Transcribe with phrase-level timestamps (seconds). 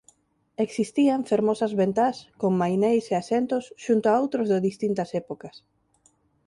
[0.65, 5.55] Existían fermosas ventás con maineis e asentos xunto a outros de distintas épocas.